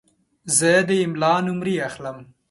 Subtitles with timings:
[0.57, 2.17] زه د املا نمرې اخلم.